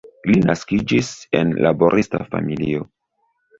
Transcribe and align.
Li 0.29 0.37
naskiĝis 0.45 1.11
en 1.41 1.53
laborista 1.67 2.25
familio. 2.35 2.91